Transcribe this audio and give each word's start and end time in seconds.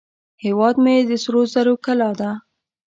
هیواد 0.43 0.75
مې 0.83 0.95
د 1.09 1.11
سرو 1.23 1.41
زرو 1.53 1.73
کلاه 1.85 2.13
ده 2.19 2.29